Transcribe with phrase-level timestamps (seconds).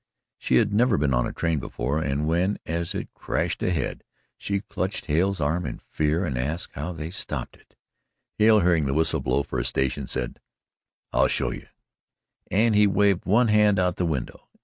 [0.39, 4.03] She had never been on a train before and when, as it crashed ahead,
[4.35, 7.75] she clutched Hale's arm in fear and asked how they stopped it,
[8.39, 10.39] Hale hearing the whistle blow for a station, said:
[11.13, 11.67] "I'll show you,"
[12.49, 14.47] and he waved one hand out the window.